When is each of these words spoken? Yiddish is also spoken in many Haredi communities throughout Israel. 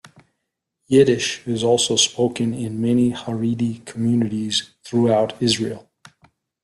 Yiddish 0.87 1.45
is 1.45 1.63
also 1.63 1.95
spoken 1.95 2.55
in 2.55 2.81
many 2.81 3.11
Haredi 3.11 3.85
communities 3.85 4.71
throughout 4.83 5.39
Israel. 5.39 5.91